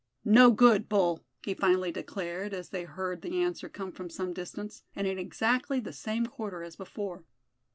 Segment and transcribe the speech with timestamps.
[0.25, 4.81] "No good, bull!" he finally declared, as they heard the answer come from some distance,
[4.95, 7.23] and in exactly the same quarter as before.